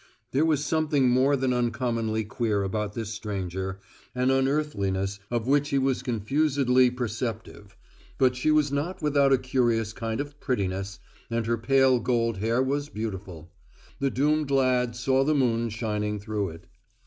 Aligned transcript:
There 0.31 0.45
was 0.47 0.65
something 0.65 1.09
more 1.11 1.35
than 1.35 1.53
uncommonly 1.53 2.23
queer 2.23 2.63
about 2.63 2.93
this 2.93 3.09
stranger, 3.11 3.79
an 4.15 4.31
unearthliness 4.31 5.19
of 5.29 5.45
which 5.45 5.69
he 5.69 5.77
was 5.77 6.01
confusedly 6.01 6.89
perceptive, 6.89 7.77
but 8.17 8.35
she 8.35 8.49
was 8.49 8.71
not 8.71 9.03
without 9.03 9.31
a 9.31 9.37
curious 9.37 9.93
kind 9.93 10.19
of 10.19 10.39
prettiness, 10.39 10.97
and 11.29 11.45
her 11.45 11.55
pale 11.55 11.99
gold 11.99 12.37
hair 12.37 12.63
was 12.63 12.89
beautiful. 12.89 13.51
The 13.99 14.09
doomed 14.09 14.49
lad 14.49 14.95
saw 14.95 15.23
the 15.23 15.35
moon 15.35 15.69
shining 15.69 16.19
through 16.19 16.49
it. 16.49 16.65